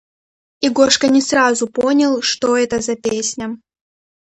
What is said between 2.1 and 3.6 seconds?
что это за песня